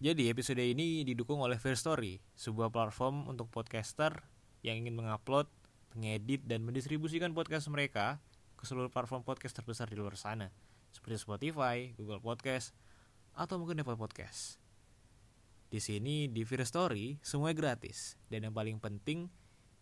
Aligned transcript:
Jadi 0.00 0.32
episode 0.32 0.64
ini 0.64 1.04
didukung 1.04 1.44
oleh 1.44 1.60
Fair 1.60 1.76
Story, 1.76 2.24
sebuah 2.32 2.72
platform 2.72 3.28
untuk 3.28 3.52
podcaster 3.52 4.24
yang 4.64 4.80
ingin 4.80 4.96
mengupload, 4.96 5.44
mengedit, 5.92 6.40
dan 6.48 6.64
mendistribusikan 6.64 7.36
podcast 7.36 7.68
mereka 7.68 8.16
ke 8.56 8.64
seluruh 8.64 8.88
platform 8.88 9.28
podcast 9.28 9.60
terbesar 9.60 9.92
di 9.92 10.00
luar 10.00 10.16
sana, 10.16 10.48
seperti 10.88 11.20
Spotify, 11.20 11.92
Google 12.00 12.24
Podcast, 12.24 12.72
atau 13.36 13.60
mungkin 13.60 13.84
Apple 13.84 14.00
Podcast. 14.00 14.56
Di 15.68 15.84
sini 15.84 16.32
di 16.32 16.48
Fair 16.48 16.64
Story 16.64 17.20
semuanya 17.20 17.60
gratis 17.60 18.16
dan 18.32 18.48
yang 18.48 18.56
paling 18.56 18.80
penting 18.80 19.28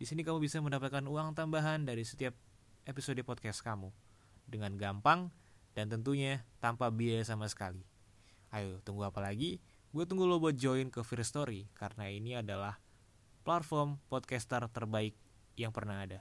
di 0.03 0.05
sini 0.05 0.27
kamu 0.27 0.43
bisa 0.43 0.59
mendapatkan 0.59 1.07
uang 1.07 1.39
tambahan 1.39 1.87
dari 1.87 2.03
setiap 2.03 2.35
episode 2.91 3.23
podcast 3.23 3.63
kamu 3.63 3.95
dengan 4.51 4.75
gampang 4.83 5.31
dan 5.79 5.87
tentunya 5.87 6.43
tanpa 6.59 6.91
biaya 6.91 7.23
sama 7.23 7.47
sekali. 7.47 7.87
Ayo 8.51 8.83
tunggu 8.83 9.07
apa 9.07 9.23
lagi? 9.23 9.63
Gue 9.89 10.05
tunggu 10.05 10.29
lo 10.29 10.37
buat 10.37 10.53
join 10.53 10.93
ke 10.93 11.01
Fear 11.01 11.25
Story 11.25 11.73
karena 11.73 12.13
ini 12.13 12.37
adalah 12.37 12.77
platform 13.41 13.97
podcaster 14.13 14.61
terbaik 14.69 15.17
yang 15.57 15.73
pernah 15.73 16.05
ada. 16.05 16.21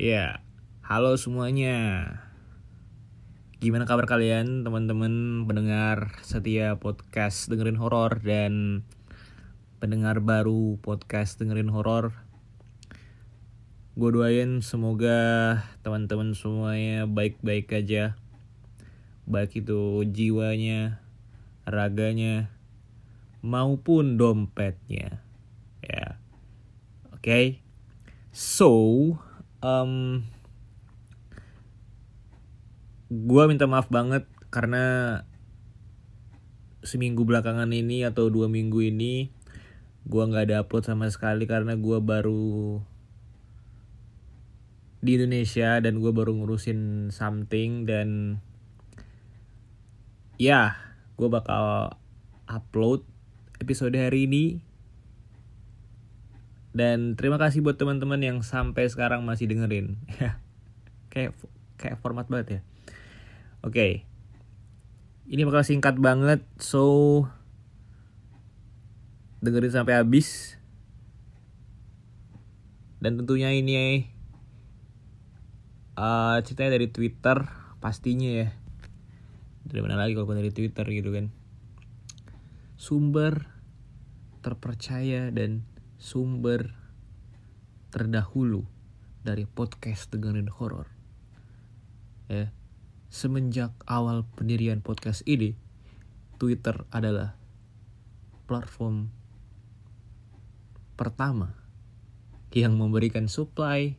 Ya, 0.00 0.40
halo 0.80 1.12
semuanya. 1.20 1.76
Gimana 3.60 3.84
kabar 3.84 4.08
kalian 4.08 4.64
teman-teman 4.64 5.44
pendengar 5.44 6.16
setia 6.24 6.80
podcast 6.80 7.52
dengerin 7.52 7.76
horor 7.76 8.24
dan 8.24 8.80
pendengar 9.76 10.24
baru 10.24 10.80
podcast 10.80 11.36
dengerin 11.36 11.68
horor? 11.68 12.16
Gue 13.92 14.08
doain 14.16 14.64
semoga 14.64 15.60
teman-teman 15.84 16.32
semuanya 16.32 17.04
baik-baik 17.04 17.68
aja. 17.68 18.16
Baik 19.28 19.60
itu 19.60 20.08
jiwanya, 20.08 21.04
raganya, 21.68 22.48
maupun 23.44 24.16
dompetnya. 24.16 25.20
Ya. 25.84 26.16
Oke. 27.12 27.20
Okay? 27.20 27.46
So, 28.32 29.20
um, 29.64 30.24
gue 33.10 33.42
minta 33.48 33.66
maaf 33.66 33.88
banget 33.88 34.26
karena 34.54 35.22
seminggu 36.80 37.28
belakangan 37.28 37.68
ini 37.70 38.08
atau 38.08 38.32
dua 38.32 38.48
minggu 38.48 38.80
ini 38.80 39.28
gue 40.08 40.22
nggak 40.24 40.48
ada 40.48 40.64
upload 40.64 40.88
sama 40.88 41.12
sekali 41.12 41.44
karena 41.44 41.76
gue 41.76 41.98
baru 42.00 42.80
di 45.00 45.16
Indonesia 45.16 45.80
dan 45.80 46.00
gue 46.00 46.12
baru 46.12 46.36
ngurusin 46.36 47.12
something 47.12 47.84
dan 47.84 48.40
ya 50.40 50.76
gue 51.20 51.28
bakal 51.28 51.96
upload 52.48 53.04
episode 53.60 53.92
hari 53.96 54.24
ini 54.24 54.69
dan 56.70 57.18
terima 57.18 57.34
kasih 57.34 57.66
buat 57.66 57.74
teman-teman 57.74 58.22
yang 58.22 58.38
sampai 58.46 58.86
sekarang 58.86 59.26
masih 59.26 59.50
dengerin. 59.50 59.98
Ya. 60.22 60.38
kayak 61.12 61.34
kayak 61.74 61.98
format 61.98 62.30
banget 62.30 62.46
ya. 62.46 62.60
Oke. 63.66 63.74
Okay. 63.74 63.92
Ini 65.30 65.46
bakal 65.46 65.62
singkat 65.62 65.94
banget, 65.98 66.42
so 66.58 67.26
dengerin 69.42 69.70
sampai 69.70 69.98
habis. 69.98 70.58
Dan 72.98 73.16
tentunya 73.16 73.54
ini 73.54 74.10
uh, 75.94 76.36
ceritanya 76.42 76.76
dari 76.76 76.90
Twitter 76.90 77.46
pastinya 77.78 78.26
ya. 78.26 78.48
Dari 79.64 79.80
mana 79.80 80.02
lagi 80.02 80.18
kalau 80.18 80.34
dari 80.34 80.50
Twitter 80.50 80.86
gitu 80.90 81.14
kan. 81.14 81.30
Sumber 82.74 83.46
terpercaya 84.42 85.30
dan 85.30 85.62
sumber 86.00 86.72
terdahulu 87.92 88.64
dari 89.20 89.44
podcast 89.44 90.08
dengerin 90.08 90.48
horor. 90.48 90.88
Ya, 92.32 92.56
semenjak 93.12 93.76
awal 93.84 94.24
pendirian 94.32 94.80
podcast 94.80 95.20
ini, 95.28 95.60
Twitter 96.40 96.88
adalah 96.88 97.36
platform 98.48 99.12
pertama 100.96 101.52
yang 102.56 102.80
memberikan 102.80 103.28
supply 103.28 103.92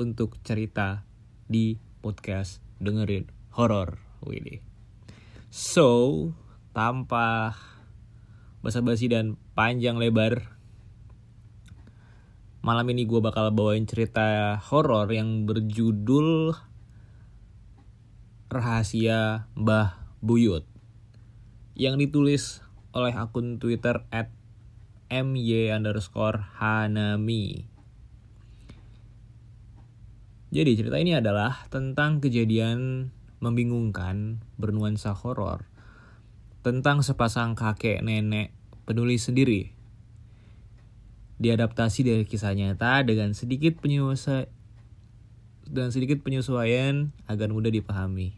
untuk 0.00 0.40
cerita 0.40 1.04
di 1.44 1.76
podcast 2.00 2.64
dengerin 2.80 3.28
horor. 3.52 4.00
Wih. 4.24 4.64
So, 5.52 6.32
tanpa 6.72 7.52
basa-basi 8.64 9.12
dan 9.12 9.36
panjang 9.52 10.00
lebar 10.00 10.53
Malam 12.64 12.96
ini 12.96 13.04
gue 13.04 13.20
bakal 13.20 13.52
bawain 13.52 13.84
cerita 13.84 14.56
horor 14.56 15.04
yang 15.12 15.44
berjudul 15.44 16.56
Rahasia 18.48 19.52
Mbah 19.52 20.16
Buyut 20.24 20.64
yang 21.76 22.00
ditulis 22.00 22.64
oleh 22.96 23.12
akun 23.12 23.60
Twitter 23.60 24.08
at 24.08 24.32
my 25.12 25.76
underscore 25.76 26.40
hanami. 26.56 27.68
Jadi 30.48 30.70
cerita 30.80 30.96
ini 30.96 31.20
adalah 31.20 31.68
tentang 31.68 32.24
kejadian 32.24 33.12
membingungkan 33.44 34.40
bernuansa 34.56 35.12
horor 35.12 35.68
tentang 36.64 37.04
sepasang 37.04 37.60
kakek 37.60 38.00
nenek 38.00 38.56
penulis 38.88 39.28
sendiri 39.28 39.83
diadaptasi 41.44 42.08
dari 42.08 42.24
kisah 42.24 42.56
nyata 42.56 43.04
dengan 43.04 43.36
sedikit 43.36 43.76
penyesuaian 43.84 44.48
dan 45.68 45.92
sedikit 45.92 46.24
penyesuaian 46.24 47.12
agar 47.28 47.52
mudah 47.52 47.68
dipahami. 47.68 48.32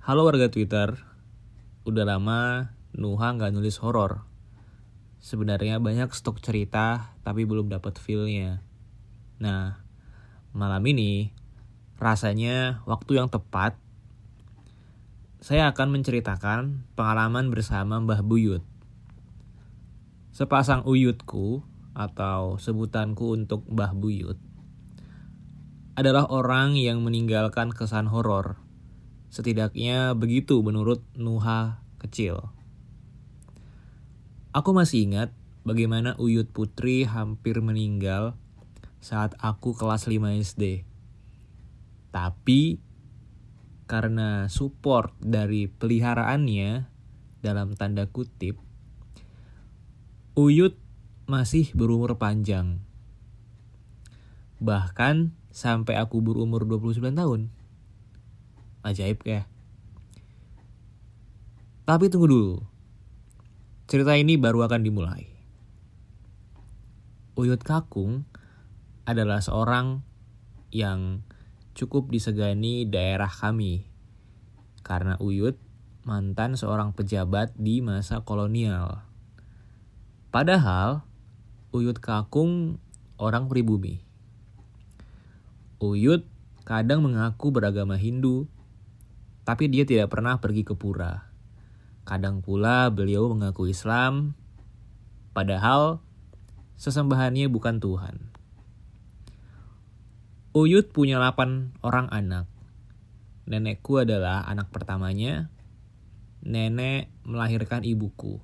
Halo 0.00 0.24
warga 0.24 0.48
Twitter, 0.48 0.96
udah 1.84 2.04
lama 2.08 2.72
Nuha 2.96 3.36
nggak 3.36 3.52
nulis 3.52 3.76
horor. 3.84 4.24
Sebenarnya 5.20 5.76
banyak 5.76 6.08
stok 6.16 6.40
cerita 6.40 7.12
tapi 7.20 7.44
belum 7.44 7.68
dapat 7.68 8.00
feelnya. 8.00 8.64
Nah, 9.40 9.76
malam 10.56 10.84
ini 10.88 11.36
rasanya 12.00 12.80
waktu 12.88 13.20
yang 13.20 13.28
tepat 13.28 13.76
saya 15.44 15.68
akan 15.68 16.00
menceritakan 16.00 16.88
pengalaman 16.96 17.52
bersama 17.52 18.00
Mbah 18.00 18.24
Buyut 18.24 18.64
Sepasang 20.34 20.82
uyutku 20.82 21.62
atau 21.94 22.58
sebutanku 22.58 23.38
untuk 23.38 23.62
Mbah 23.70 23.94
Buyut 23.94 24.34
adalah 25.94 26.26
orang 26.26 26.74
yang 26.74 27.06
meninggalkan 27.06 27.70
kesan 27.70 28.10
horor. 28.10 28.58
Setidaknya 29.30 30.10
begitu 30.18 30.58
menurut 30.58 31.06
Nuha 31.14 31.86
kecil. 32.02 32.50
Aku 34.50 34.74
masih 34.74 35.06
ingat 35.06 35.30
bagaimana 35.62 36.18
Uyut 36.18 36.50
Putri 36.50 37.06
hampir 37.06 37.62
meninggal 37.62 38.34
saat 38.98 39.38
aku 39.38 39.78
kelas 39.78 40.10
5 40.10 40.18
SD. 40.34 40.82
Tapi 42.10 42.82
karena 43.86 44.50
support 44.50 45.14
dari 45.22 45.70
peliharaannya 45.70 46.90
dalam 47.38 47.78
tanda 47.78 48.10
kutip 48.10 48.63
Uyut 50.34 50.74
masih 51.30 51.70
berumur 51.78 52.18
panjang. 52.18 52.82
Bahkan 54.58 55.30
sampai 55.54 55.94
aku 55.94 56.18
berumur 56.26 56.66
29 56.66 57.14
tahun. 57.14 57.54
Ajaib 58.82 59.22
ya. 59.22 59.46
Tapi 61.86 62.10
tunggu 62.10 62.26
dulu. 62.26 62.66
Cerita 63.86 64.18
ini 64.18 64.34
baru 64.34 64.66
akan 64.66 64.82
dimulai. 64.82 65.30
Uyut 67.38 67.62
Kakung 67.62 68.26
adalah 69.06 69.38
seorang 69.38 70.02
yang 70.74 71.22
cukup 71.78 72.10
disegani 72.10 72.90
daerah 72.90 73.30
kami. 73.30 73.86
Karena 74.82 75.14
Uyut 75.22 75.54
mantan 76.02 76.58
seorang 76.58 76.90
pejabat 76.90 77.54
di 77.54 77.78
masa 77.86 78.26
kolonial. 78.26 79.13
Padahal 80.34 81.06
Uyut 81.70 82.02
Kakung 82.02 82.82
orang 83.22 83.46
pribumi. 83.46 84.02
Uyut 85.78 86.26
kadang 86.66 87.06
mengaku 87.06 87.54
beragama 87.54 87.94
Hindu, 87.94 88.50
tapi 89.46 89.70
dia 89.70 89.86
tidak 89.86 90.10
pernah 90.10 90.42
pergi 90.42 90.66
ke 90.66 90.74
pura. 90.74 91.30
Kadang 92.02 92.42
pula 92.42 92.90
beliau 92.90 93.30
mengaku 93.30 93.70
Islam, 93.70 94.34
padahal 95.38 96.02
sesembahannya 96.82 97.46
bukan 97.46 97.78
Tuhan. 97.78 98.34
Uyut 100.50 100.90
punya 100.90 101.22
8 101.22 101.78
orang 101.86 102.10
anak. 102.10 102.50
Nenekku 103.46 104.02
adalah 104.02 104.42
anak 104.50 104.74
pertamanya. 104.74 105.46
Nenek 106.42 107.06
melahirkan 107.22 107.86
ibuku. 107.86 108.42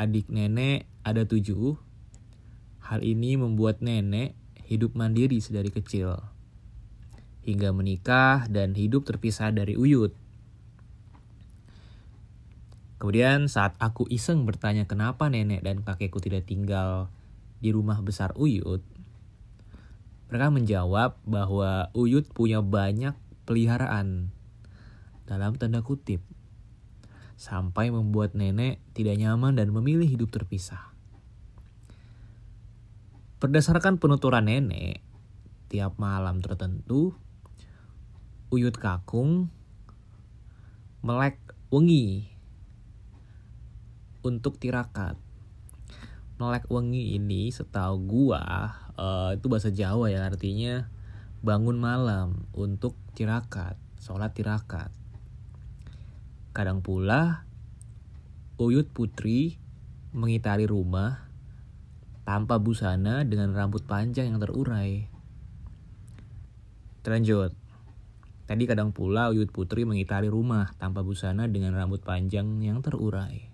Adik 0.00 0.32
nenek 0.32 0.88
ada 1.04 1.28
tujuh. 1.28 1.76
Hal 2.80 3.04
ini 3.04 3.36
membuat 3.36 3.84
nenek 3.84 4.32
hidup 4.64 4.96
mandiri 4.96 5.44
sedari 5.44 5.68
kecil 5.68 6.16
hingga 7.44 7.68
menikah 7.76 8.48
dan 8.48 8.72
hidup 8.72 9.04
terpisah 9.04 9.52
dari 9.52 9.76
Uyut. 9.76 10.16
Kemudian 12.96 13.52
saat 13.52 13.76
aku 13.76 14.08
iseng 14.08 14.48
bertanya 14.48 14.88
kenapa 14.88 15.28
nenek 15.28 15.60
dan 15.60 15.84
kakekku 15.84 16.16
tidak 16.16 16.48
tinggal 16.48 17.12
di 17.60 17.68
rumah 17.68 18.00
besar 18.00 18.32
Uyut, 18.40 18.80
mereka 20.32 20.48
menjawab 20.48 21.20
bahwa 21.28 21.92
Uyut 21.92 22.24
punya 22.32 22.64
banyak 22.64 23.12
peliharaan 23.44 24.32
dalam 25.28 25.60
tanda 25.60 25.84
kutip 25.84 26.24
sampai 27.40 27.88
membuat 27.88 28.36
nenek 28.36 28.84
tidak 28.92 29.16
nyaman 29.16 29.56
dan 29.56 29.72
memilih 29.72 30.04
hidup 30.04 30.28
terpisah. 30.28 30.92
Berdasarkan 33.40 33.96
penuturan 33.96 34.44
nenek, 34.44 35.00
tiap 35.72 35.96
malam 35.96 36.44
tertentu 36.44 37.16
uyut 38.52 38.76
kakung 38.76 39.48
melek 41.00 41.40
wengi 41.72 42.28
untuk 44.20 44.60
tirakat. 44.60 45.16
Melek 46.36 46.68
wengi 46.68 47.16
ini 47.16 47.48
setahu 47.48 48.04
gua 48.04 48.44
uh, 49.00 49.32
itu 49.32 49.48
bahasa 49.48 49.72
Jawa 49.72 50.12
ya 50.12 50.28
artinya 50.28 50.92
bangun 51.40 51.80
malam 51.80 52.44
untuk 52.52 53.00
tirakat, 53.16 53.80
sholat 53.96 54.36
tirakat. 54.36 54.92
Kadang 56.50 56.82
pula 56.82 57.46
Uyut 58.58 58.90
Putri 58.90 59.62
mengitari 60.10 60.66
rumah 60.66 61.30
tanpa 62.26 62.58
busana 62.58 63.22
dengan 63.22 63.54
rambut 63.54 63.86
panjang 63.86 64.34
yang 64.34 64.42
terurai. 64.42 65.06
Terlanjut. 67.06 67.54
Tadi 68.50 68.66
kadang 68.66 68.90
pula 68.90 69.30
Uyut 69.30 69.54
Putri 69.54 69.86
mengitari 69.86 70.26
rumah 70.26 70.74
tanpa 70.74 71.06
busana 71.06 71.46
dengan 71.46 71.70
rambut 71.70 72.02
panjang 72.02 72.58
yang 72.58 72.82
terurai. 72.82 73.46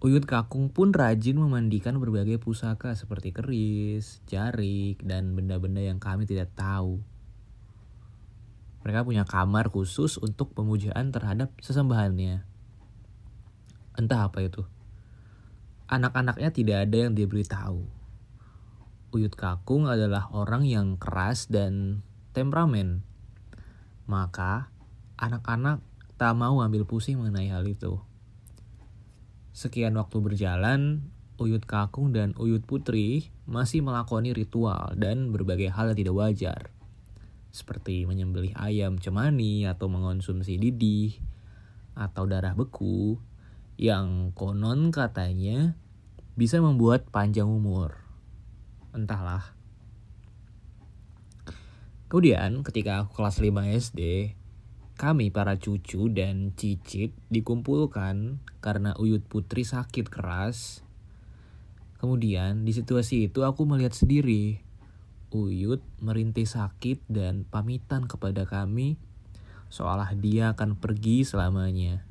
Uyut 0.00 0.24
Kakung 0.24 0.72
pun 0.72 0.96
rajin 0.96 1.36
memandikan 1.36 2.00
berbagai 2.00 2.40
pusaka 2.40 2.96
seperti 2.96 3.36
keris, 3.36 4.24
jarik, 4.24 5.00
dan 5.04 5.36
benda-benda 5.36 5.84
yang 5.84 6.00
kami 6.00 6.24
tidak 6.24 6.52
tahu. 6.56 7.04
Mereka 8.84 9.02
punya 9.02 9.24
kamar 9.24 9.72
khusus 9.72 10.20
untuk 10.20 10.52
pemujaan 10.52 11.10
terhadap 11.10 11.50
sesembahannya. 11.64 12.44
Entah 13.96 14.28
apa 14.28 14.44
itu. 14.44 14.62
Anak-anaknya 15.88 16.52
tidak 16.52 16.76
ada 16.88 16.96
yang 17.08 17.16
diberitahu. 17.16 17.80
Uyut 19.16 19.34
Kakung 19.34 19.88
adalah 19.88 20.28
orang 20.30 20.68
yang 20.68 21.00
keras 21.00 21.48
dan 21.48 22.04
temperamen 22.36 23.14
maka 24.04 24.68
anak-anak 25.16 25.80
tak 26.20 26.36
mau 26.36 26.60
ambil 26.60 26.84
pusing 26.84 27.20
mengenai 27.20 27.50
hal 27.50 27.64
itu. 27.64 28.00
Sekian 29.54 29.96
waktu 29.96 30.18
berjalan, 30.20 31.08
Uyut 31.40 31.64
Kakung 31.66 32.14
dan 32.14 32.34
Uyut 32.38 32.62
Putri 32.62 33.32
masih 33.48 33.82
melakoni 33.82 34.30
ritual 34.34 34.94
dan 34.94 35.30
berbagai 35.34 35.70
hal 35.72 35.90
yang 35.94 35.98
tidak 35.98 36.14
wajar. 36.14 36.60
Seperti 37.54 38.02
menyembelih 38.02 38.50
ayam 38.58 38.98
cemani 38.98 39.62
atau 39.70 39.86
mengonsumsi 39.86 40.58
didih 40.58 41.14
atau 41.94 42.26
darah 42.26 42.50
beku 42.58 43.22
yang 43.78 44.34
konon 44.34 44.90
katanya 44.90 45.78
bisa 46.34 46.58
membuat 46.58 47.06
panjang 47.14 47.46
umur. 47.46 48.02
Entahlah. 48.90 49.54
Kemudian 52.10 52.66
ketika 52.66 53.06
aku 53.06 53.22
kelas 53.22 53.38
5 53.38 53.54
SD, 53.70 54.34
kami 54.98 55.30
para 55.30 55.54
cucu 55.54 56.10
dan 56.10 56.58
cicit 56.58 57.14
dikumpulkan 57.30 58.42
karena 58.58 58.98
Uyut 58.98 59.22
Putri 59.30 59.62
sakit 59.62 60.10
keras. 60.10 60.82
Kemudian 62.02 62.66
di 62.66 62.74
situasi 62.74 63.30
itu 63.30 63.46
aku 63.46 63.62
melihat 63.62 63.94
sendiri 63.94 64.63
Uyut 65.34 65.82
merintih 65.98 66.46
sakit 66.46 67.02
dan 67.10 67.42
pamitan 67.42 68.06
kepada 68.06 68.46
kami 68.46 68.94
seolah 69.66 70.14
dia 70.14 70.54
akan 70.54 70.78
pergi 70.78 71.26
selamanya. 71.26 72.06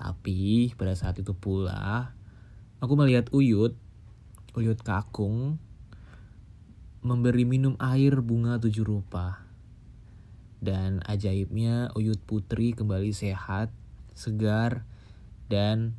Tapi 0.00 0.72
pada 0.72 0.96
saat 0.96 1.20
itu 1.20 1.36
pula 1.36 2.16
aku 2.80 2.96
melihat 2.96 3.28
Uyut, 3.36 3.76
Uyut 4.56 4.80
Kakung 4.80 5.60
memberi 7.04 7.44
minum 7.44 7.76
air 7.76 8.24
bunga 8.24 8.56
tujuh 8.56 8.88
rupa. 8.88 9.44
Dan 10.64 11.04
ajaibnya 11.04 11.92
Uyut 11.92 12.24
Putri 12.24 12.72
kembali 12.72 13.12
sehat, 13.12 13.68
segar, 14.16 14.88
dan 15.52 15.92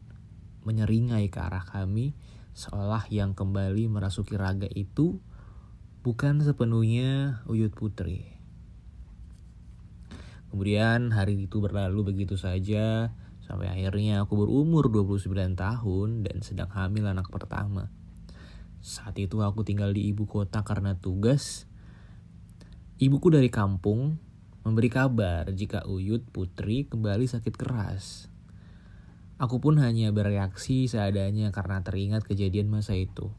menyeringai 0.65 1.29
ke 1.29 1.37
arah 1.37 1.65
kami 1.65 2.17
seolah 2.57 3.05
yang 3.13 3.37
kembali 3.37 3.85
merasuki 3.89 4.37
raga 4.37 4.69
itu 4.73 5.21
bukan 6.01 6.41
sepenuhnya 6.41 7.45
Uyut 7.45 7.77
Putri. 7.77 8.25
Kemudian 10.49 11.13
hari 11.13 11.45
itu 11.45 11.61
berlalu 11.61 12.09
begitu 12.09 12.41
saja 12.41 13.13
sampai 13.45 13.69
akhirnya 13.69 14.25
aku 14.25 14.33
berumur 14.33 14.89
29 14.89 15.29
tahun 15.53 16.25
dan 16.25 16.41
sedang 16.41 16.73
hamil 16.73 17.05
anak 17.05 17.29
pertama. 17.29 17.93
Saat 18.81 19.21
itu 19.21 19.45
aku 19.45 19.61
tinggal 19.61 19.93
di 19.93 20.09
ibu 20.09 20.25
kota 20.25 20.65
karena 20.65 20.97
tugas. 20.97 21.69
Ibuku 22.97 23.29
dari 23.29 23.53
kampung 23.53 24.17
memberi 24.65 24.89
kabar 24.89 25.53
jika 25.53 25.85
Uyut 25.85 26.25
Putri 26.33 26.89
kembali 26.89 27.29
sakit 27.29 27.53
keras. 27.53 28.25
Aku 29.37 29.61
pun 29.61 29.77
hanya 29.77 30.09
bereaksi 30.09 30.89
seadanya 30.89 31.53
karena 31.53 31.85
teringat 31.85 32.25
kejadian 32.25 32.73
masa 32.73 32.97
itu. 32.97 33.29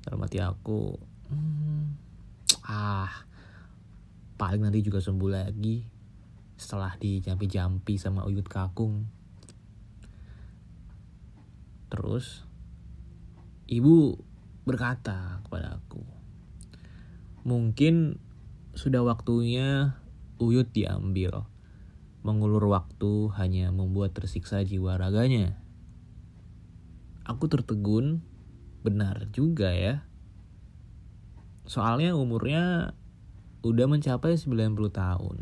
Dalam 0.00 0.24
hati 0.24 0.40
aku, 0.40 0.96
hmm, 1.28 1.84
ah, 2.64 3.10
paling 4.40 4.64
nanti 4.64 4.80
juga 4.80 5.04
sembuh 5.04 5.30
lagi 5.30 5.84
setelah 6.60 6.96
dijampi-jampi 6.96 7.96
sama 8.00 8.24
Uyut 8.24 8.48
Kakung. 8.48 9.08
Terus 11.90 12.44
Ibu 13.70 14.18
berkata 14.66 15.40
kepada 15.46 15.78
aku, 15.78 16.02
mungkin 17.46 18.18
sudah 18.74 19.04
waktunya 19.06 19.94
Uyut 20.40 20.72
diambil. 20.72 21.44
Mengulur 22.20 22.64
waktu 22.68 23.32
hanya 23.36 23.72
membuat 23.72 24.12
tersiksa 24.16 24.64
jiwa 24.64 24.96
raganya. 24.96 25.56
Aku 27.24 27.48
tertegun, 27.48 28.24
benar 28.80 29.28
juga 29.32 29.72
ya. 29.72 30.04
Soalnya 31.68 32.16
umurnya 32.16 32.96
udah 33.60 33.86
mencapai 33.86 34.34
90 34.40 34.76
tahun. 34.90 35.38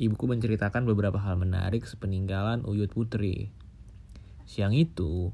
Ibuku 0.00 0.24
menceritakan 0.26 0.88
beberapa 0.88 1.20
hal 1.20 1.38
menarik 1.38 1.84
sepeninggalan 1.84 2.64
Uyut 2.64 2.90
Putri. 2.90 3.52
Siang 4.48 4.74
itu, 4.74 5.30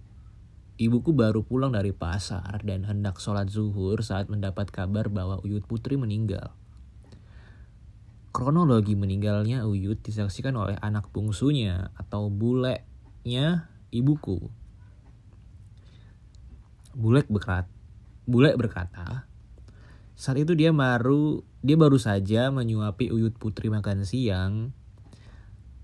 Ibuku 0.78 1.10
baru 1.10 1.42
pulang 1.42 1.74
dari 1.74 1.90
pasar 1.90 2.62
dan 2.62 2.86
hendak 2.86 3.18
sholat 3.18 3.50
zuhur 3.50 3.98
saat 3.98 4.30
mendapat 4.30 4.70
kabar 4.70 5.10
bahwa 5.10 5.42
Uyut 5.42 5.66
Putri 5.66 5.98
meninggal. 5.98 6.54
Kronologi 8.30 8.94
meninggalnya 8.94 9.66
Uyut 9.66 9.98
disaksikan 9.98 10.54
oleh 10.54 10.78
anak 10.78 11.10
bungsunya 11.10 11.90
atau 11.98 12.30
buleknya 12.30 13.66
ibuku. 13.90 14.54
Bulek 16.98 17.30
berkata, 17.30 17.70
Bulek 18.26 18.58
berkata, 18.58 19.30
saat 20.18 20.34
itu 20.34 20.58
dia 20.58 20.74
baru 20.74 21.46
dia 21.62 21.78
baru 21.78 21.94
saja 21.94 22.50
menyuapi 22.50 23.14
Uyut 23.14 23.38
Putri 23.38 23.70
makan 23.70 24.02
siang. 24.02 24.74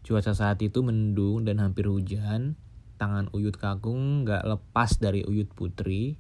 Cuaca 0.03 0.35
saat 0.35 0.59
itu 0.59 0.83
mendung 0.83 1.47
dan 1.47 1.63
hampir 1.63 1.87
hujan. 1.87 2.59
Tangan 2.99 3.31
Uyut 3.31 3.55
Kakung 3.55 4.27
gak 4.27 4.43
lepas 4.43 4.99
dari 4.99 5.23
Uyut 5.23 5.47
Putri. 5.55 6.19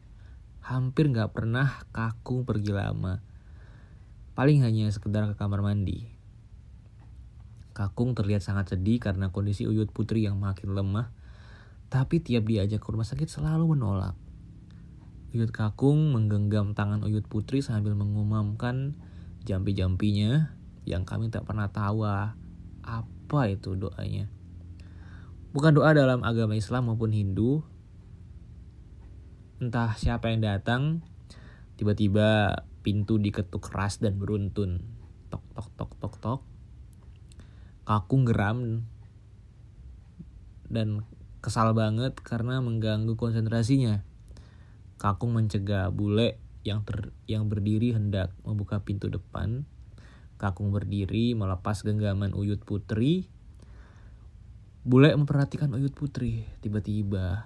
Hampir 0.62 1.10
gak 1.10 1.34
pernah 1.34 1.82
Kakung 1.90 2.46
pergi 2.46 2.70
lama. 2.70 3.18
Paling 4.38 4.62
hanya 4.62 4.86
sekedar 4.94 5.26
ke 5.26 5.34
kamar 5.34 5.58
mandi. 5.66 6.06
Kakung 7.74 8.14
terlihat 8.14 8.46
sangat 8.46 8.78
sedih 8.78 9.02
karena 9.02 9.34
kondisi 9.34 9.66
Uyut 9.66 9.90
Putri 9.90 10.22
yang 10.22 10.38
makin 10.38 10.70
lemah. 10.70 11.10
Tapi 11.90 12.22
tiap 12.22 12.46
diajak 12.46 12.78
ke 12.78 12.88
rumah 12.94 13.02
sakit 13.02 13.26
selalu 13.26 13.74
menolak. 13.74 14.23
Uyut 15.34 15.50
Kakung 15.50 16.14
menggenggam 16.14 16.78
tangan 16.78 17.02
Uyut 17.02 17.26
Putri 17.26 17.58
sambil 17.58 17.98
mengumamkan 17.98 18.94
jampi-jampinya 19.42 20.54
yang 20.86 21.02
kami 21.02 21.26
tak 21.26 21.42
pernah 21.42 21.74
tahu 21.74 22.06
ah, 22.06 22.38
apa 22.86 23.40
itu 23.50 23.74
doanya. 23.74 24.30
Bukan 25.50 25.74
doa 25.74 25.90
dalam 25.90 26.22
agama 26.22 26.54
Islam 26.54 26.86
maupun 26.86 27.10
Hindu. 27.10 27.66
Entah 29.58 29.98
siapa 29.98 30.30
yang 30.30 30.38
datang, 30.38 31.02
tiba-tiba 31.82 32.62
pintu 32.86 33.18
diketuk 33.18 33.58
keras 33.58 33.98
dan 33.98 34.14
beruntun. 34.22 34.86
Tok 35.34 35.42
tok 35.50 35.68
tok 35.74 35.92
tok 35.98 36.14
tok. 36.22 36.40
Kakung 37.82 38.22
geram 38.22 38.86
dan 40.70 41.02
kesal 41.42 41.74
banget 41.74 42.14
karena 42.22 42.62
mengganggu 42.62 43.18
konsentrasinya. 43.18 44.13
Kakung 45.04 45.36
mencegah 45.36 45.92
bule 45.92 46.40
yang 46.64 46.80
ter, 46.80 47.12
yang 47.28 47.44
berdiri 47.44 47.92
hendak 47.92 48.32
membuka 48.40 48.80
pintu 48.80 49.12
depan. 49.12 49.68
Kakung 50.40 50.72
berdiri 50.72 51.36
melepas 51.36 51.84
genggaman 51.84 52.32
Uyut 52.32 52.64
Putri. 52.64 53.28
Bule 54.80 55.12
memperhatikan 55.12 55.68
Uyut 55.76 55.92
Putri. 55.92 56.48
Tiba-tiba 56.64 57.44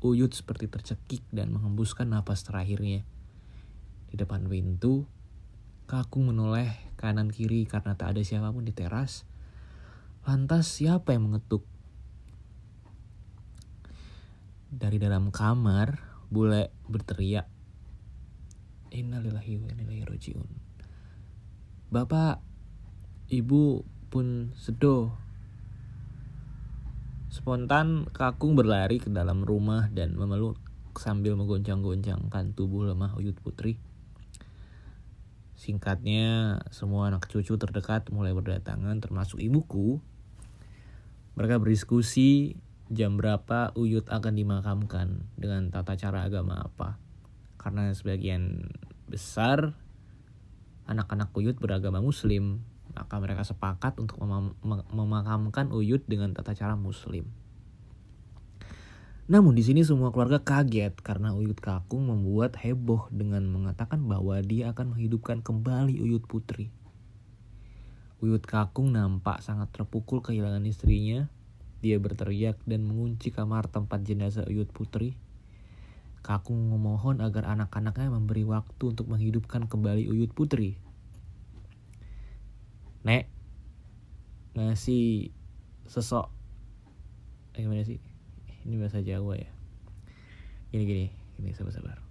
Uyut 0.00 0.32
seperti 0.32 0.72
tercekik 0.72 1.20
dan 1.28 1.52
menghembuskan 1.52 2.08
napas 2.08 2.48
terakhirnya. 2.48 3.04
Di 4.08 4.16
depan 4.16 4.48
pintu, 4.48 5.04
Kakung 5.84 6.32
menoleh 6.32 6.72
kanan 6.96 7.28
kiri 7.28 7.68
karena 7.68 8.00
tak 8.00 8.16
ada 8.16 8.24
siapa 8.24 8.48
pun 8.48 8.64
di 8.64 8.72
teras. 8.72 9.28
Lantas 10.24 10.72
siapa 10.72 11.12
yang 11.12 11.28
mengetuk? 11.28 11.68
Dari 14.72 14.96
dalam 14.96 15.28
kamar, 15.28 16.07
bule 16.28 16.72
berteriak 16.88 17.48
innalillahi 18.92 19.60
wa 19.60 19.68
inna 19.68 20.04
rojiun 20.04 20.48
bapak 21.92 22.40
ibu 23.28 23.84
pun 24.08 24.56
sedo 24.56 25.12
spontan 27.28 28.08
kakung 28.12 28.56
berlari 28.56 29.00
ke 29.00 29.12
dalam 29.12 29.44
rumah 29.44 29.92
dan 29.92 30.16
memeluk 30.16 30.56
sambil 30.98 31.38
menggoncang-goncangkan 31.38 32.52
tubuh 32.58 32.84
lemah 32.84 33.14
Uyut 33.16 33.38
Putri. 33.38 33.78
Singkatnya, 35.54 36.58
semua 36.70 37.10
anak 37.10 37.30
cucu 37.30 37.54
terdekat 37.58 38.10
mulai 38.10 38.34
berdatangan 38.34 38.98
termasuk 38.98 39.38
ibuku. 39.42 40.02
Mereka 41.38 41.62
berdiskusi 41.62 42.58
jam 42.88 43.20
berapa 43.20 43.76
Uyut 43.76 44.08
akan 44.08 44.32
dimakamkan 44.32 45.28
dengan 45.36 45.68
tata 45.68 45.96
cara 45.96 46.24
agama 46.24 46.64
apa. 46.64 46.96
Karena 47.60 47.92
sebagian 47.92 48.72
besar 49.08 49.76
anak-anak 50.88 51.28
Uyut 51.36 51.60
beragama 51.60 52.00
muslim, 52.00 52.64
maka 52.96 53.20
mereka 53.20 53.44
sepakat 53.44 54.00
untuk 54.00 54.20
mem 54.24 54.56
memakamkan 54.88 55.68
Uyut 55.68 56.00
dengan 56.08 56.32
tata 56.32 56.56
cara 56.56 56.74
muslim. 56.80 57.28
Namun 59.28 59.52
di 59.52 59.60
sini 59.60 59.84
semua 59.84 60.08
keluarga 60.08 60.40
kaget 60.40 60.96
karena 61.04 61.36
Uyut 61.36 61.60
Kakung 61.60 62.08
membuat 62.08 62.56
heboh 62.56 63.12
dengan 63.12 63.44
mengatakan 63.44 64.00
bahwa 64.08 64.40
dia 64.40 64.72
akan 64.72 64.96
menghidupkan 64.96 65.44
kembali 65.44 66.00
Uyut 66.00 66.24
Putri. 66.24 66.72
Uyut 68.24 68.40
Kakung 68.48 68.96
nampak 68.96 69.44
sangat 69.44 69.68
terpukul 69.76 70.24
kehilangan 70.24 70.64
istrinya 70.64 71.28
dia 71.78 71.94
berteriak 72.02 72.58
dan 72.66 72.82
mengunci 72.82 73.30
kamar 73.30 73.70
tempat 73.70 74.02
jenazah 74.02 74.42
Uyut 74.50 74.70
Putri. 74.74 75.14
Kakung 76.26 76.74
memohon 76.74 77.22
agar 77.22 77.46
anak-anaknya 77.46 78.10
memberi 78.10 78.42
waktu 78.42 78.82
untuk 78.90 79.06
menghidupkan 79.06 79.70
kembali 79.70 80.10
Uyut 80.10 80.34
Putri. 80.34 80.74
Nek, 83.06 83.30
ngasih 84.58 85.30
sesok. 85.86 86.34
Eh, 87.54 87.62
gimana 87.62 87.86
sih? 87.86 88.02
Ini 88.66 88.74
bahasa 88.82 88.98
Jawa 88.98 89.38
ya. 89.38 89.50
Gini 90.74 90.84
gini, 90.84 91.06
gini 91.38 91.54
sabar-sabar. 91.54 92.02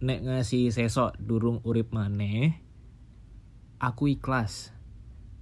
Nek 0.00 0.20
ngasih 0.24 0.72
sesok 0.72 1.20
durung 1.20 1.60
urip 1.68 1.92
maneh, 1.92 2.56
aku 3.76 4.08
ikhlas. 4.08 4.72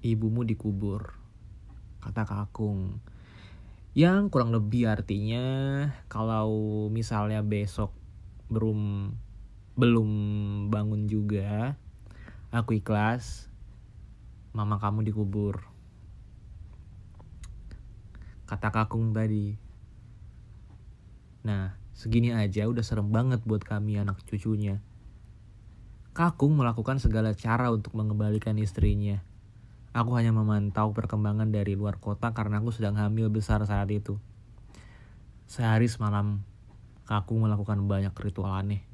Ibumu 0.02 0.42
dikubur 0.42 1.21
kata 2.02 2.26
Kakung. 2.26 2.98
Yang 3.94 4.34
kurang 4.34 4.50
lebih 4.50 4.90
artinya 4.90 5.44
kalau 6.10 6.50
misalnya 6.90 7.40
besok 7.46 7.94
belum 8.50 9.12
belum 9.78 10.10
bangun 10.68 11.06
juga, 11.06 11.78
aku 12.50 12.82
ikhlas. 12.82 13.48
Mama 14.52 14.76
kamu 14.76 15.08
dikubur. 15.08 15.64
Kata 18.44 18.68
Kakung 18.68 19.16
tadi. 19.16 19.56
Nah, 21.48 21.72
segini 21.96 22.36
aja 22.36 22.68
udah 22.68 22.84
serem 22.84 23.08
banget 23.08 23.40
buat 23.48 23.64
kami 23.64 23.96
anak 23.96 24.20
cucunya. 24.28 24.84
Kakung 26.12 26.60
melakukan 26.60 27.00
segala 27.00 27.32
cara 27.32 27.72
untuk 27.72 27.96
mengembalikan 27.96 28.60
istrinya 28.60 29.24
Aku 29.92 30.16
hanya 30.16 30.32
memantau 30.32 30.96
perkembangan 30.96 31.52
dari 31.52 31.76
luar 31.76 32.00
kota 32.00 32.32
karena 32.32 32.64
aku 32.64 32.72
sedang 32.72 32.96
hamil 32.96 33.28
besar 33.28 33.60
saat 33.68 33.92
itu. 33.92 34.16
Sehari 35.44 35.84
semalam, 35.84 36.40
Kakung 37.04 37.44
melakukan 37.44 37.76
banyak 37.84 38.16
ritual 38.16 38.56
aneh. 38.56 38.88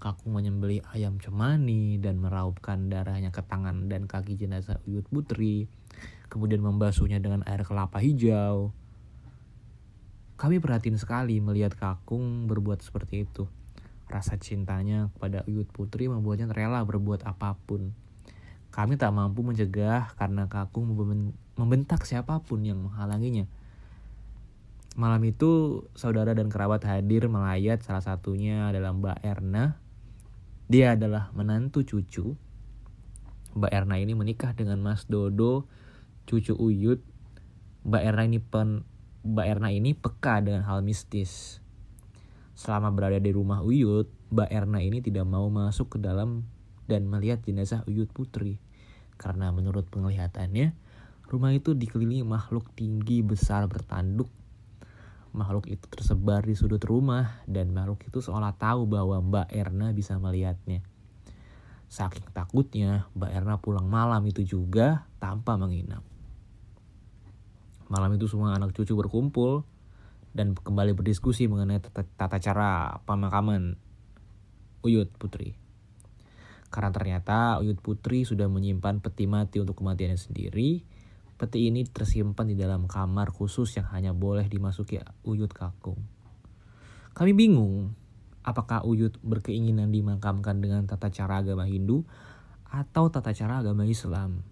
Kakung 0.00 0.32
menyembeli 0.32 0.80
ayam 0.96 1.20
cemani 1.20 2.00
dan 2.00 2.16
meraupkan 2.16 2.88
darahnya 2.88 3.28
ke 3.28 3.44
tangan 3.44 3.92
dan 3.92 4.08
kaki 4.08 4.40
jenazah 4.40 4.80
Uyut 4.88 5.04
Putri. 5.12 5.68
Kemudian 6.32 6.64
membasuhnya 6.64 7.20
dengan 7.20 7.44
air 7.44 7.60
kelapa 7.68 8.00
hijau. 8.00 8.72
Kami 10.40 10.64
perhatiin 10.64 10.96
sekali 10.96 11.44
melihat 11.44 11.76
Kakung 11.76 12.48
berbuat 12.48 12.80
seperti 12.80 13.28
itu. 13.28 13.44
Rasa 14.08 14.40
cintanya 14.40 15.12
kepada 15.12 15.44
Uyut 15.44 15.68
Putri 15.68 16.08
membuatnya 16.08 16.48
rela 16.48 16.80
berbuat 16.88 17.28
apa 17.28 17.52
pun. 17.68 17.92
Kami 18.68 19.00
tak 19.00 19.16
mampu 19.16 19.40
mencegah 19.40 20.12
karena 20.14 20.46
Kakung 20.46 20.92
membentak 21.56 22.04
siapa 22.04 22.38
pun 22.44 22.62
yang 22.62 22.78
menghalanginya. 22.84 23.48
Malam 24.98 25.22
itu 25.30 25.82
saudara 25.94 26.34
dan 26.34 26.50
kerabat 26.50 26.82
hadir 26.82 27.30
melayat 27.30 27.86
salah 27.86 28.02
satunya 28.02 28.66
adalah 28.66 28.90
Mbak 28.90 29.18
Erna. 29.22 29.78
Dia 30.66 30.98
adalah 30.98 31.30
menantu 31.38 31.86
cucu. 31.86 32.34
Mbak 33.54 33.72
Erna 33.72 33.96
ini 34.02 34.12
menikah 34.18 34.52
dengan 34.58 34.82
Mas 34.82 35.06
Dodo, 35.06 35.70
cucu 36.26 36.52
Uyut. 36.58 36.98
Mbak 37.86 38.02
Erna 38.04 38.22
ini 38.26 38.42
pen, 38.42 38.82
Mbak 39.22 39.46
Erna 39.46 39.68
ini 39.70 39.94
peka 39.94 40.42
dengan 40.42 40.66
hal 40.66 40.82
mistis. 40.82 41.62
Selama 42.58 42.90
berada 42.90 43.22
di 43.22 43.30
rumah 43.30 43.62
Uyut, 43.62 44.10
Mbak 44.34 44.50
Erna 44.50 44.82
ini 44.82 44.98
tidak 44.98 45.24
mau 45.30 45.46
masuk 45.46 45.94
ke 45.94 45.98
dalam 46.02 46.42
dan 46.88 47.06
melihat 47.06 47.44
jenazah 47.44 47.84
Uyut 47.84 48.08
Putri 48.10 48.56
karena 49.20 49.52
menurut 49.52 49.84
penglihatannya 49.92 50.72
rumah 51.28 51.52
itu 51.52 51.76
dikelilingi 51.76 52.24
makhluk 52.24 52.72
tinggi 52.72 53.20
besar 53.20 53.68
bertanduk. 53.68 54.32
Makhluk 55.36 55.68
itu 55.68 55.84
tersebar 55.92 56.40
di 56.40 56.56
sudut 56.56 56.80
rumah 56.80 57.44
dan 57.44 57.68
makhluk 57.76 58.00
itu 58.08 58.24
seolah 58.24 58.56
tahu 58.56 58.88
bahwa 58.88 59.20
Mbak 59.20 59.48
Erna 59.52 59.92
bisa 59.92 60.16
melihatnya. 60.16 60.80
Saking 61.92 62.24
takutnya, 62.32 63.04
Mbak 63.12 63.30
Erna 63.36 63.54
pulang 63.60 63.84
malam 63.84 64.24
itu 64.24 64.40
juga 64.40 65.04
tanpa 65.20 65.60
menginap. 65.60 66.00
Malam 67.92 68.16
itu 68.16 68.24
semua 68.28 68.56
anak 68.56 68.72
cucu 68.72 68.92
berkumpul 68.96 69.64
dan 70.32 70.52
kembali 70.56 70.92
berdiskusi 70.96 71.48
mengenai 71.48 71.80
tata, 71.80 72.36
cara 72.40 73.00
pemakaman 73.04 73.76
Uyut 74.84 75.12
Putri. 75.16 75.67
Karena 76.68 76.92
ternyata 76.92 77.56
Uyut 77.64 77.80
Putri 77.80 78.28
sudah 78.28 78.44
menyimpan 78.48 79.00
peti 79.00 79.24
mati 79.24 79.56
untuk 79.60 79.80
kematiannya 79.80 80.20
sendiri. 80.20 80.84
Peti 81.38 81.70
ini 81.70 81.86
tersimpan 81.86 82.50
di 82.50 82.58
dalam 82.58 82.90
kamar 82.90 83.30
khusus 83.30 83.72
yang 83.78 83.88
hanya 83.94 84.12
boleh 84.12 84.44
dimasuki 84.50 85.00
Uyut 85.24 85.54
Kakung. 85.54 86.02
Kami 87.14 87.32
bingung 87.32 87.94
apakah 88.44 88.84
Uyut 88.84 89.16
berkeinginan 89.24 89.88
dimakamkan 89.88 90.60
dengan 90.60 90.84
tata 90.84 91.08
cara 91.08 91.40
agama 91.40 91.64
Hindu 91.64 92.04
atau 92.68 93.08
tata 93.08 93.32
cara 93.32 93.64
agama 93.64 93.88
Islam. 93.88 94.44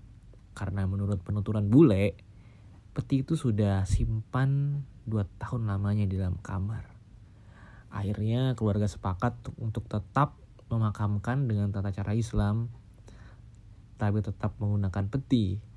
Karena 0.56 0.88
menurut 0.88 1.20
penuturan 1.20 1.68
bule, 1.68 2.16
peti 2.96 3.20
itu 3.20 3.36
sudah 3.36 3.84
simpan 3.84 4.80
2 5.04 5.20
tahun 5.36 5.68
lamanya 5.68 6.08
di 6.08 6.16
dalam 6.16 6.40
kamar. 6.40 6.96
Akhirnya 7.92 8.56
keluarga 8.56 8.88
sepakat 8.88 9.52
untuk 9.60 9.84
tetap 9.84 10.45
memakamkan 10.68 11.46
dengan 11.46 11.70
tata 11.70 11.90
cara 11.94 12.12
Islam, 12.16 12.70
tapi 13.96 14.20
tetap 14.20 14.54
menggunakan 14.60 15.06
peti 15.08 15.76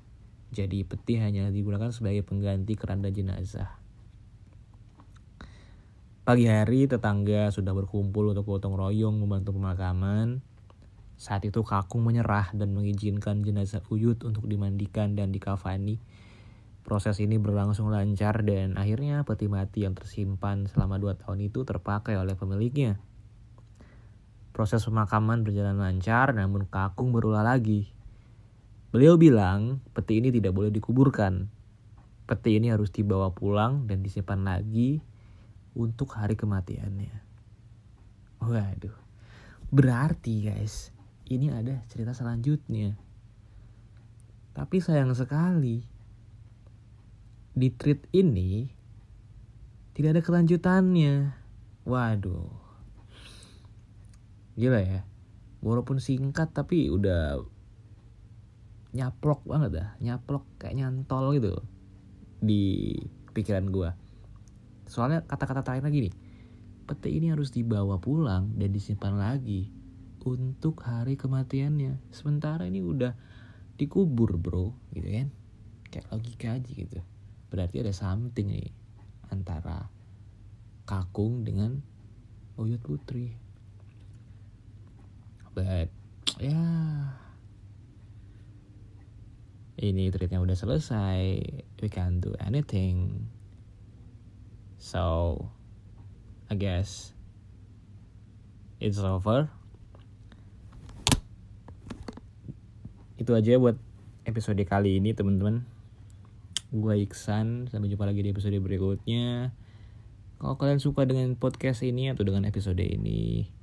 jadi 0.50 0.82
peti 0.82 1.14
hanya 1.22 1.46
digunakan 1.54 1.94
sebagai 1.94 2.26
pengganti 2.26 2.74
keranda 2.74 3.06
jenazah. 3.06 3.70
Pagi 6.26 6.50
hari 6.50 6.90
tetangga 6.90 7.54
sudah 7.54 7.70
berkumpul 7.70 8.34
untuk 8.34 8.50
gotong 8.50 8.74
royong 8.74 9.22
membantu 9.22 9.54
pemakaman. 9.54 10.42
Saat 11.14 11.46
itu 11.46 11.62
Kakung 11.62 12.02
menyerah 12.02 12.50
dan 12.50 12.74
mengizinkan 12.74 13.46
jenazah 13.46 13.82
Uyut 13.94 14.18
untuk 14.26 14.50
dimandikan 14.50 15.14
dan 15.14 15.30
dikafani. 15.30 16.02
Proses 16.82 17.22
ini 17.22 17.38
berlangsung 17.38 17.86
lancar 17.92 18.42
dan 18.42 18.74
akhirnya 18.74 19.22
peti 19.22 19.46
mati 19.46 19.86
yang 19.86 19.94
tersimpan 19.94 20.66
selama 20.66 20.98
dua 20.98 21.14
tahun 21.14 21.46
itu 21.46 21.62
terpakai 21.62 22.18
oleh 22.18 22.34
pemiliknya. 22.34 22.98
Proses 24.50 24.82
pemakaman 24.84 25.46
berjalan 25.46 25.78
lancar 25.78 26.34
namun 26.34 26.66
Kakung 26.66 27.14
berulah 27.14 27.46
lagi 27.46 27.90
Beliau 28.90 29.14
bilang 29.14 29.78
peti 29.94 30.18
ini 30.18 30.34
tidak 30.34 30.50
boleh 30.50 30.74
dikuburkan. 30.74 31.46
Peti 32.26 32.58
ini 32.58 32.74
harus 32.74 32.90
dibawa 32.90 33.30
pulang 33.30 33.86
dan 33.86 34.02
disimpan 34.02 34.42
lagi 34.42 34.98
untuk 35.78 36.18
hari 36.18 36.34
kematiannya. 36.34 37.14
Waduh. 38.42 38.98
Berarti 39.70 40.42
guys, 40.42 40.90
ini 41.30 41.54
ada 41.54 41.86
cerita 41.86 42.18
selanjutnya. 42.18 42.98
Tapi 44.58 44.82
sayang 44.82 45.14
sekali, 45.14 45.86
di 47.54 47.70
treat 47.70 48.10
ini 48.10 48.66
tidak 49.94 50.18
ada 50.18 50.22
kelanjutannya. 50.26 51.30
Waduh. 51.86 52.59
Gila 54.60 54.80
ya. 54.84 55.00
Walaupun 55.64 55.96
singkat 56.04 56.52
tapi 56.52 56.92
udah 56.92 57.40
nyaplok 58.92 59.40
banget 59.48 59.70
dah. 59.80 59.88
Nyaplok 60.04 60.44
kayak 60.60 60.76
nyantol 60.76 61.32
gitu 61.40 61.64
di 62.40 62.96
pikiran 63.32 63.68
gue 63.68 63.90
soalnya 64.90 65.22
kata-kata 65.22 65.62
terakhir 65.62 65.86
lagi 65.86 66.10
nih 66.10 66.14
peti 66.90 67.14
ini 67.14 67.30
harus 67.30 67.54
dibawa 67.54 68.02
pulang 68.02 68.58
dan 68.58 68.74
disimpan 68.74 69.14
lagi 69.14 69.70
untuk 70.26 70.82
hari 70.82 71.14
kematiannya. 71.14 72.02
Sementara 72.10 72.66
ini 72.66 72.82
udah 72.82 73.14
dikubur 73.78 74.34
bro. 74.34 74.74
Gitu 74.90 75.06
kan. 75.06 75.28
Kayak 75.86 76.06
logika 76.10 76.48
aja 76.58 76.70
gitu. 76.74 76.98
Berarti 77.46 77.86
ada 77.86 77.94
something 77.94 78.50
nih 78.50 78.74
antara 79.30 79.86
kakung 80.82 81.46
dengan 81.46 81.78
Uyut 82.58 82.82
Putri 82.82 83.38
but 85.54 85.90
ya. 86.38 86.52
Yeah 86.52 87.20
ini 89.80 90.12
treatnya 90.12 90.44
udah 90.44 90.54
selesai. 90.54 91.40
We 91.80 91.88
can't 91.88 92.20
do 92.20 92.36
anything. 92.36 93.26
So 94.76 95.36
I 96.52 96.54
guess 96.60 97.16
it's 98.76 99.00
over. 99.00 99.48
Itu 103.16 103.32
aja 103.32 103.56
buat 103.56 103.80
episode 104.28 104.60
kali 104.68 105.00
ini 105.00 105.16
teman-teman. 105.16 105.64
Gue 106.70 107.02
Iksan 107.02 107.72
sampai 107.72 107.88
jumpa 107.88 108.04
lagi 108.04 108.20
di 108.20 108.30
episode 108.30 108.56
berikutnya. 108.60 109.52
Kalau 110.40 110.56
kalian 110.56 110.80
suka 110.80 111.04
dengan 111.04 111.36
podcast 111.36 111.84
ini 111.84 112.12
atau 112.12 112.24
dengan 112.24 112.48
episode 112.48 112.80
ini 112.80 113.59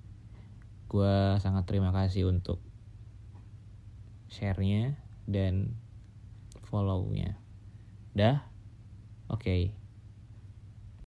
gue 0.87 1.15
sangat 1.43 1.67
terima 1.67 1.91
kasih 1.91 2.31
untuk 2.31 2.63
sharenya 4.31 4.95
dan 5.27 5.75
follow-nya. 6.67 7.39
Dah? 8.15 8.43
Oke. 9.31 9.43
Okay. 9.43 9.76